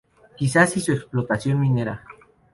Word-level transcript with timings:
Quizás 0.35 0.75
y 0.77 0.81
su 0.81 0.93
explotación 0.93 1.59
minera. 1.59 2.01